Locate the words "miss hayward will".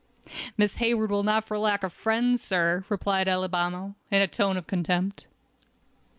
0.57-1.21